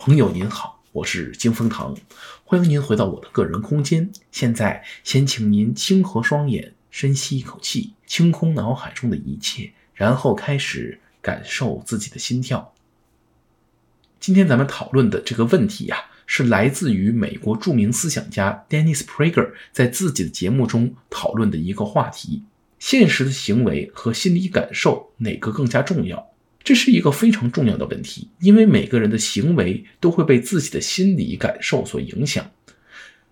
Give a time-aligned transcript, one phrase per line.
[0.00, 1.92] 朋友您好，我是金风堂，
[2.44, 4.08] 欢迎您回到我的个人空间。
[4.30, 12.72] 现在，先请您轻合双眼，深吸一口气，清空脑海中的一切，然后开始感受自己的心跳。
[14.20, 22.44] 今天咱们讨论的这个问题呀、是来自于美国著名思想家 Dennis Prager 在自己的节目中讨论的一个话题：
[22.78, 26.30] 现实的行为和心理感受哪个更加重要？
[26.68, 32.50] 这是一个非常重要的问题，因为每个人的行为都会被自己的心理感受所影响。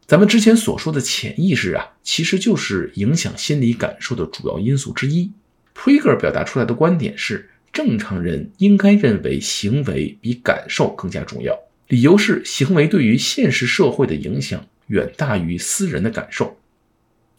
[0.06, 5.30] 咱们之前所说的潜意识啊，其实就是影响心理感受的主要因素之一。
[5.74, 11.54] Prager 表达出来的观点是，正常人应该认为行为比感受更加重要，
[11.88, 16.56] 理由是行为对于现实社会的影响远大于私人的感受。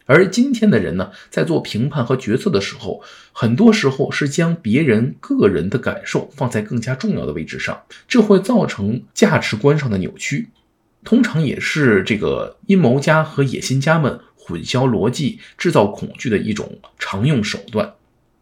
[0.07, 10.47] 而今天的人呢，在做评判和决策的时候，很多时候是将别人个人的感受放在更加重要的位置上，这会造成价值观上的扭曲，
[11.03, 17.93] 通常也是这个阴谋家和野心家们混淆逻辑、制造恐惧的一种常用手段。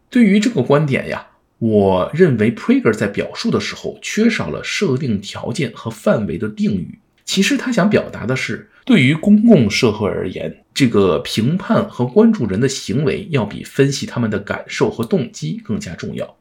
[0.08, 1.26] 对于这个观点呀，
[1.58, 7.00] 我认为 Prager 在表述的时候缺少了设定条件和范围的定语。
[7.24, 16.36] 其实他想表达的是，对于公共社会而言，这个评判和关注人的行为要比分析他们的感受和动机更加重要。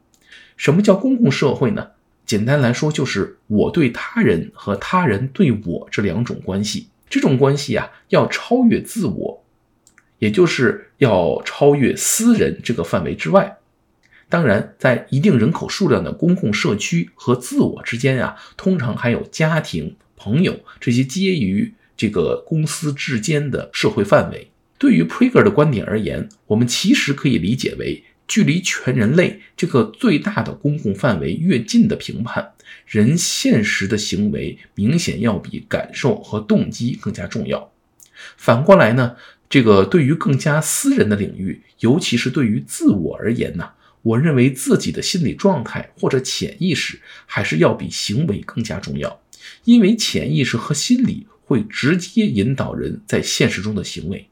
[0.56, 1.88] 什么叫公共社会呢？
[2.24, 6.90] 简单来说，就是我对他人和他人对我这两种关系。
[7.10, 9.44] 这种关系啊，要超越自我，
[10.20, 13.58] 也就是要超越私人这个范围之外。
[14.30, 19.96] 当然，在一定人口数量的公共社区和自我之间啊，通常还有家庭。
[20.16, 32.54] 朋友，这些介于这个公司之间的社会范围，对于 Prager 的观点而言，我们其实可以理解为，距离全人类这个最大的公共范围越近的评判，
[32.86, 37.72] 人现实的行为明显要比感受和动机更加重要。
[38.38, 39.16] 反过来呢，
[39.50, 43.70] 这个对于更加私人的领域，尤其是对于自我而言呢，
[44.02, 49.22] 我认为自己的心理状态或者潜意识还是要比行为更加重要。
[49.66, 54.28] 因为潜意识和心理会直接引导人在现实中的行为，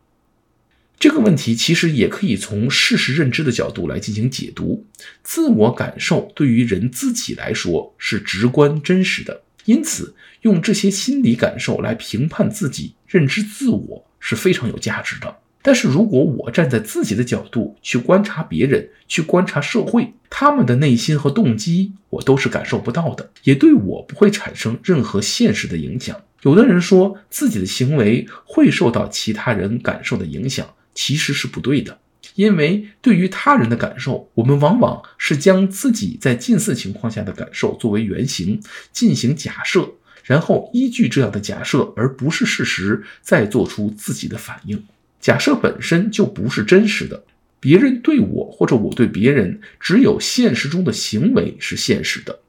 [1.00, 4.85] 这个问题其实也可以从事实认知的角度来进行解读。
[5.24, 15.38] 自我感受对于人自己来说是直观真实的，因此用这些心理感受来评判自己、认知自我是非常有价值的。
[15.62, 26.22] 但是如果我站在自己的角度去观察别人，去观察社会，他们的内心和动机，我都是感受不到的，也对我不会产生任何现实的影响。
[26.43, 31.99] 有的人说自己的行为会受到其他人感受的影响，其实是不对的，
[32.35, 38.61] 因为对于他人的感受，我们往往是将自己在近似情况下的感受作为原型
[38.91, 39.93] 进行假设，
[40.23, 44.83] 然后依据这样的假设，而不是事实，再做出自己的反应。
[45.21, 47.23] 假设本身就不是真实的，
[47.61, 52.39] 别人对我或者我对别人，只有现实中的行为是现实的。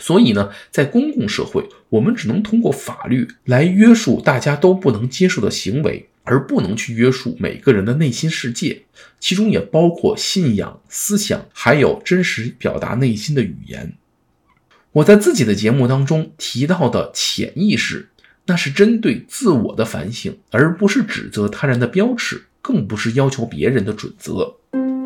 [0.00, 8.82] 所以呢，在公共社会，我们只能通过法律来约束大家都不能接受的行为，而不能去约束每个人的内心世界，
[9.20, 13.92] 其中也包括信仰、思想，还有真实表达内心的语言。
[14.90, 18.08] 我在自己的节目当中提到的潜意识。
[18.46, 24.56] 那是针对自我的反省，而不是指责他人的标尺，更不是要求别人的准则。